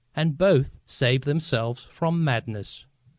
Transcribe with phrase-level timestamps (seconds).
[0.15, 2.87] And both save themselves from madness.